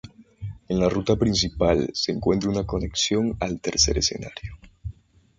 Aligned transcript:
En 0.67 0.79
la 0.79 0.89
ruta 0.89 1.15
principal 1.15 1.91
se 1.93 2.11
encuentra 2.11 2.49
una 2.49 2.65
conexión 2.65 3.37
al 3.39 3.61
tercer 3.61 3.99
escenario. 3.99 4.57